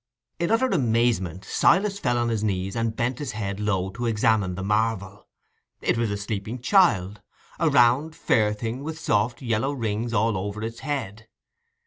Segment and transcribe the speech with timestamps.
[0.39, 4.55] In utter amazement, Silas fell on his knees and bent his head low to examine
[4.55, 5.27] the marvel:
[5.79, 10.79] it was a sleeping child—a round, fair thing, with soft yellow rings all over its
[10.79, 11.27] head.